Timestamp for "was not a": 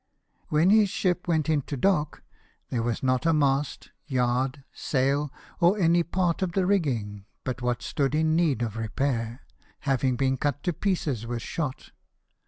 2.81-3.33